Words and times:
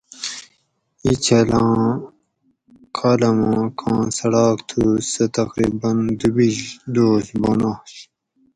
اِینچھلاں 1.03 1.75
کالاماں 2.97 3.63
کاں 3.79 4.01
څڑاک 4.15 4.57
تُھو 4.67 4.83
سہ 5.11 5.23
تقریباً 5.37 5.91
دوُ 6.19 6.29
بِیش 6.35 6.57
دوس 6.93 7.27
بن 7.41 7.61
آش 7.71 7.93